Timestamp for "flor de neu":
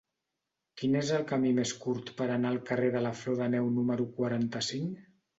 3.19-3.67